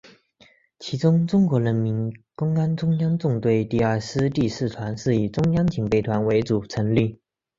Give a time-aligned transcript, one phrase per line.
[0.79, 7.19] 其中中国人民公安中央纵队第二师第四团是以中央警备团为主成立。